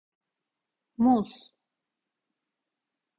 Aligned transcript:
Muz… 0.97 1.53